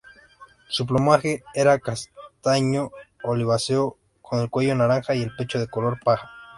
Su 0.67 0.87
plumaje 0.87 1.43
era 1.53 1.77
castaño-oliváceo, 1.77 3.97
con 4.23 4.39
el 4.39 4.49
cuello 4.49 4.73
naranja 4.73 5.13
y 5.13 5.21
el 5.21 5.35
pecho 5.35 5.59
de 5.59 5.67
color 5.67 5.99
paja. 6.03 6.27